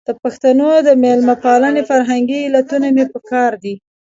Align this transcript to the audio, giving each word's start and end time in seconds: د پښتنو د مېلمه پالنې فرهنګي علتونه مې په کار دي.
د 0.07 0.09
پښتنو 0.23 0.69
د 0.87 0.89
مېلمه 1.03 1.35
پالنې 1.43 1.81
فرهنګي 1.89 2.39
علتونه 2.47 2.87
مې 2.95 3.05
په 3.13 3.19
کار 3.29 3.51
دي. 3.63 3.75